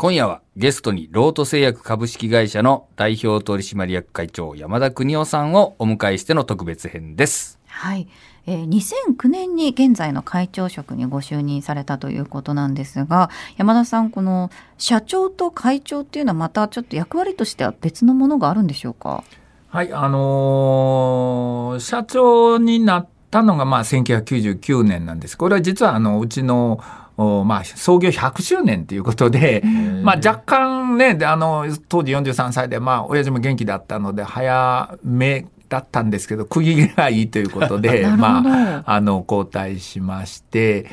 [0.00, 7.58] 今夜はゲストにロート製薬株式会社の代表取締役会長山田邦夫さんをお迎えしての特別編です。
[7.66, 8.08] はい、
[8.46, 13.28] えー、2009年に現在の会長職にご就任されたということなんですが
[13.58, 19.22] 山田さんこの社長と会長っていうのはまたちょっと役割としては別のものがあるんでしょうか？
[19.68, 25.38] はい、あのー社長になったのが、まあ、1999年なんです。
[25.38, 27.09] これは実は、あの、うちの、お
[27.44, 29.62] まあ、創業100周年ということで、
[30.02, 40.86] まあ、若干ね、であの、当時43歳で、まあ、親父も元気だったので、早めだったんですけど、区切りがいいということで、まあ、あの、交代しまして、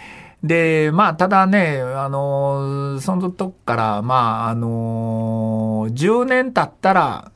[0.43, 7.31] で、まあ、ただね、あの、その時から、まあ、あの、10年経ったら、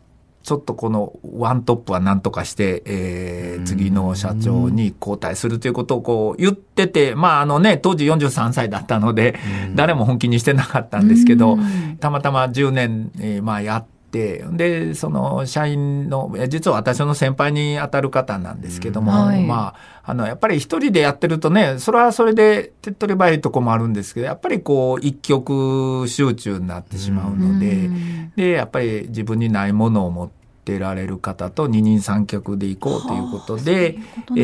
[0.51, 9.39] ちょっとこのワントップは何とかして、えー次の社長に交代するということをこう言ってて、まああのね、当時43歳だったので、
[9.75, 11.57] 誰も本気にしてなかったんですけど、
[11.99, 19.45] たまたま10年、えーまあやって、で、その社員の、実は私の先輩に当たる方なんですけども、はい。
[19.45, 28.31] まあ、あの、やっぱり一人でやってるとね、それはそれで手っ取り早いとこもあるんですけど、やっぱりこう一極集中になってしまうので、うん。
[28.35, 30.40] でやっぱり自分にないものを持って
[30.79, 34.43] られる方と二人三脚で行こうということで、はあねえ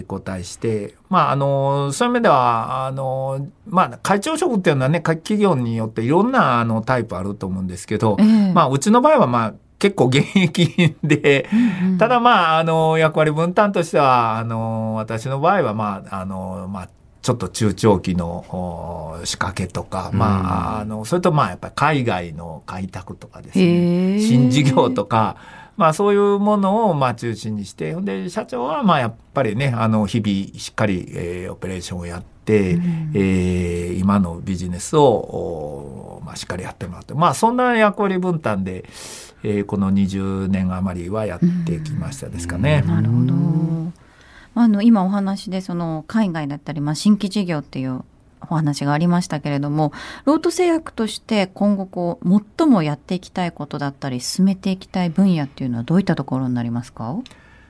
[0.00, 8.52] ー交代して、まあ、あの、そういう意味では、あの、まあ、会長職っていうのはね、各企業によっていろんなあのタイプあると思うんですけど、ええ。
[8.52, 11.48] まあ、うちの場合は、まあ、結構現役で、
[11.82, 11.98] うんうん。
[11.98, 16.88] ただまあ、あの、役割分担としては、あの、私の場合は、まあ、あの、まあ、
[17.24, 24.20] ちょっと中長期のお仕掛けとか、まあ、あの、それとまあ、やっぱり海外の開拓とかですね。
[24.20, 25.36] 新事業とか、
[25.78, 38.84] まあそういうものをまあ中心にして、で社長はまあやっぱりね、あの日々しっかり、えーオペレーションをやって、うんえー今のビジネスを、おまあ、しっかりやってもらって、まあそんな役割分担で、
[39.42, 42.82] えーこの20年余りはやってきましたですかね。
[42.86, 43.63] なるほど。
[44.54, 48.02] あの今お話でその海外だったり、まあ、新規事業っていう
[48.48, 49.92] お話がありましたけれども
[50.26, 57.16] ロート製薬として今後こう最もやっていきたいことだったり進めていきたい分野っていうのはどういったところになりますか？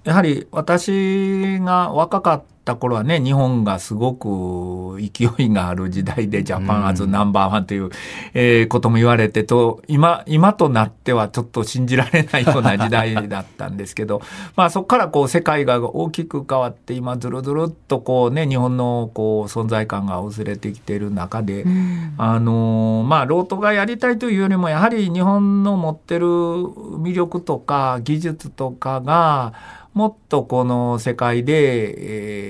[0.03, 7.91] やはり私が若かった頃はね、日本がすごく勢いがある時代で、ジャパンアズナンバーワンという、
[8.33, 14.23] えーことも言われてと、今、今となってはちょっと信じられないような時代だったんですけど、
[14.57, 21.65] まあそこからこう世界が大きく変わって、今ずるずるっとこうね、日本のこう存在感が薄れてきている中で、
[22.19, 29.53] あのーまあ、ロートがやりたいというよりも、やはり日本の持ってる魅力とか技術とかが、
[29.95, 31.95] もっとこの世界で、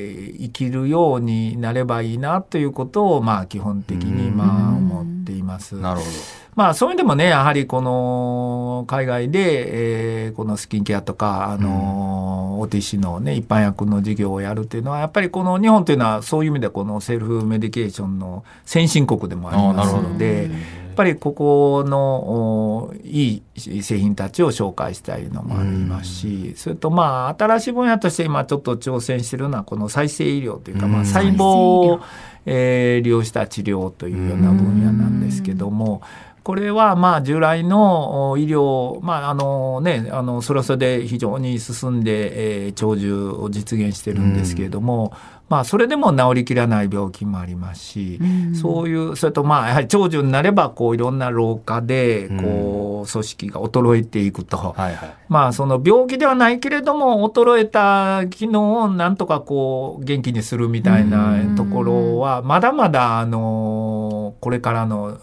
[0.08, 5.76] えー生きるようになればいいなということを、まあ、基本的に、まあ、うん思っています。
[5.76, 6.10] なるほど。
[6.54, 20.50] まあそういう意味でもね、やはりこの海外で、えーこのスキンケアとか、あの、OTC のね、一般薬の事業をやるっていうのは、やっぱりこの日本というのはそういう意味でこのセルフメディケーションの先進国でもありますあーなるほどので、やっ
[20.94, 31.02] ぱりここのおいい製品たちを紹介したいのもありますし、それとまあ新しい分野として今ちょっと挑戦してるのはこの再生医療というか、まうん。
[31.02, 32.00] あ細胞を、
[32.46, 36.02] えー利用した治療というような分野なんですけども、
[36.44, 45.14] これはまあ従来のお医療、まああのね、あのそれはそれで非常に進んで、えー長寿を実現してるんですけれども、
[45.48, 48.54] まあそれでも治りきらない病気もありますし、うん。
[48.54, 55.14] そういう、それとまあやはり長寿になればこういろんな老化でこう組織が衰えていくと、はいはい。
[55.28, 63.93] まあその病気ではないけれども衰えた機能をなんとかこう元気にするみたいなところはまだまだあの
[64.32, 65.18] これからの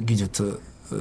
[0.00, 0.60] 技術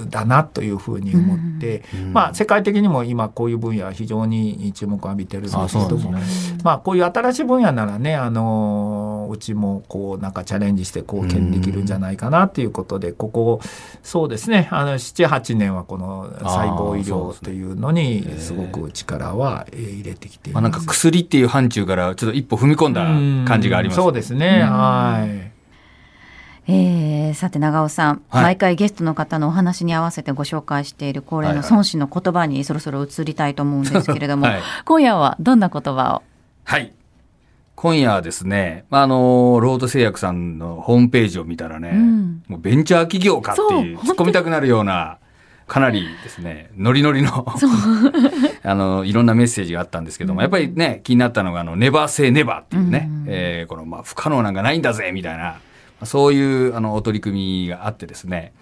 [0.10, 6.20] だなというふうに思って、うんまあ世界的にも今こういう分野は非常に注目を浴びてるんですけどですねも。
[6.64, 13.60] まあこういう新しい分野ならね、あのうちもこうなんかチャレンジして貢献できるんじゃないかなということで、ここ、
[14.04, 20.72] そうですね、あの7、8年はこの細胞医療というのにすごく力はえー入れてきていまあ、ます。
[20.72, 23.04] なんか薬っていう範疇からちょっと一歩踏み込んだ
[23.48, 24.00] 感じがあります。
[24.00, 25.45] うんそうですね、はい。
[26.68, 28.44] えーさて長尾さん、はい。
[28.44, 34.62] 毎回ゲストの方のお話に合わせてご紹介している恒例の孫子の言葉にそろそろ移りたいと思うんですけれども、 はい。
[34.86, 36.24] 今夜はどんな言葉を？
[36.64, 36.94] はい。
[37.76, 42.44] 今夜はですね、あの、ロード製薬さんのホームページを見たらね、うん。
[42.48, 45.18] もうベンチャー企業かっていう、突っ込みたくなるような、
[45.68, 47.46] かなりですね、ノリノリの、
[48.64, 55.56] あの、いろんなメッセージがあったんですけども、やっぱりね、気になったのが、あの、ネバーセーネバーっていうね、うんえーこの、まあ、不可能なんかないんだぜ、みたいな、まあ
[56.06, 58.54] そういうあのお取り組みがあってですね、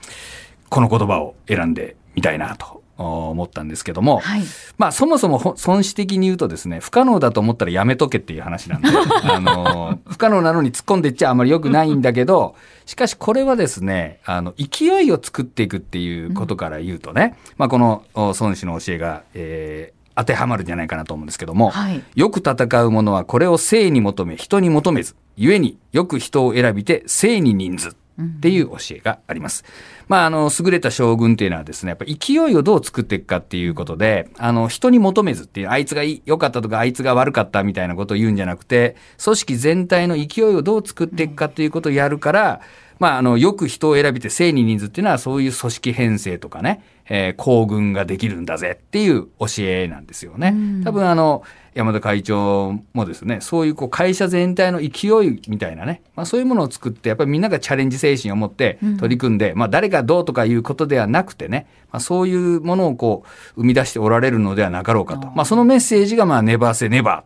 [0.70, 4.44] この言葉を選んでみたいなと思ったんですけども、はい。
[4.78, 8.88] まあそもそもほ損失的に言うとですね、不可能だと思ったらやめとけっていう話なんで、
[9.24, 12.56] あの、不可能なのに突っ込んでいっちゃあまり良くないんだけど、
[12.86, 22.04] しかしこれはですね、あの、勢いを作っていくっていうことから言うとね、まあこのお孫子の教えが、えー当てはまるんじゃないかなと思うんですけども、はい。
[22.16, 29.64] よく戦う者はこれを性に求め人に求めず、ゆえによく人を選びて正に人数っていう教えがあります。
[30.08, 42.62] まあ、あの、優れた将軍っていうのはですね、やっぱ勢いをどう作っていくかっていうことで、あの、人に求めずっていう、あいつが良かったとか、あいつが悪かったみたいなことを言うんじゃなくて、組織全体の勢いをどう作っていくかっていうことをやるから、
[43.04, 50.56] まあ、あの、よく人を選びて性に人数っていうのは、そういう組織編成とかね、えー行軍ができるんだぜっていう教えなんですよね。
[50.86, 63.26] 多分あの、山田会長もですね、そういうこう会社全体の勢いみたいなね、まあそういうものを作って、やっぱりみんながチャレンジ精神を持って取り組んで、まあ誰がどうとかいうことではなくてね、まあそういうものをこ
[63.58, 65.28] う生み出しておられるのではなかろうかと。
[65.32, 67.26] まあそのメッセージがまあネバーセネバーっ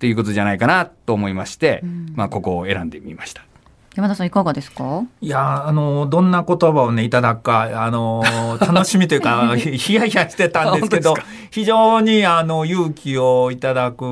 [0.00, 1.84] ていうことじゃないかなと思いまして、
[2.16, 3.51] まあここを選んでみました。
[3.94, 5.02] 山田さんいかがですか？
[5.20, 8.22] いや、あの、どんな言葉をね、いただくか、あの、
[8.58, 11.14] 楽しみというか、ひ ヒヤヒヤしてたんですけど
[11.50, 14.08] 非常に、あの、勇気をいただく言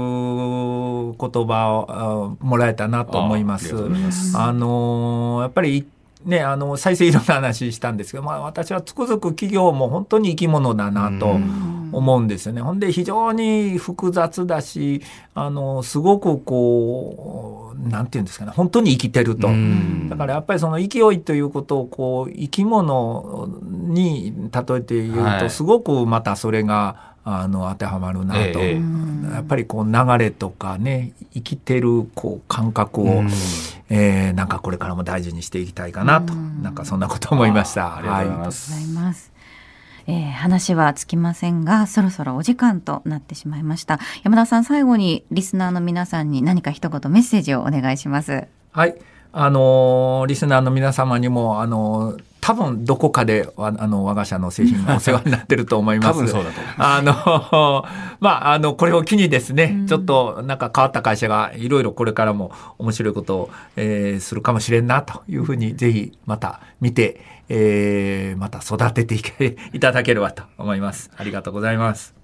[1.46, 3.74] 葉をあもらえたなと思います。
[3.74, 4.38] あありがとうございます。
[4.38, 5.86] あの、やっぱり、
[6.26, 11.40] ね、あの、再生いろんな話したんですけど、まあ私はつくづく企業も本当に生き物だなと
[11.92, 12.62] 思うんですよね。
[12.62, 15.02] ほんで非常に複雑だし、
[15.34, 19.48] あの、すごくこう、なんていうんですかね、本当に生きてると。
[19.48, 28.80] うんだからやっぱりその勢いということをこう生き物に例えて言うと、はいすごくまたそれがあの当てはまるなと、ええ
[29.34, 33.28] やっぱりこう流れとかね生きてるこう感覚を、うん
[33.88, 37.94] えーなんかこれからも大事にしていきたいかなと、うんなんかそんなこと思いました。
[37.94, 38.72] あありがとうございはます。
[38.74, 39.32] ありがとうございます。
[40.06, 43.98] えー話はつきませんが、そろそろお時間となってしまいました。
[44.24, 48.46] 山田さん、最後にリスナーの皆さんに何か一言メッセージをお願いします。
[48.72, 48.94] はい。
[49.32, 56.08] あのーリスナーの皆様にも、あのー多分どこかで、わあの、我が社の製品がお世話になってると思います。
[56.10, 56.84] 多分そうだと思います。
[56.84, 57.84] あの、
[58.18, 71.12] まあ、あの、これを機にですね、ちょっとなんか変わった会社がいろいろこれからも面白いことを、えーするかもしれんなというふうに、ぜひまた見て、えーまた育てていけいただければと思います。
[71.16, 72.16] ありがとうございます。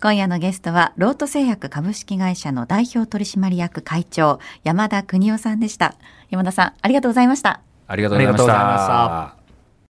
[0.00, 5.96] 今夜のゲストは、ロート製薬株式会社の代表取締役会長、山田邦夫さんでした。
[6.30, 7.60] 山田さん、ありがとうございました。
[7.86, 9.39] ありがとうございました。